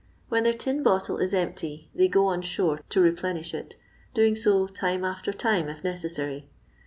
[0.29, 3.75] When their tin bottle is empty they go on shore to replenish it,
[4.15, 6.49] doing so time after time if necessary.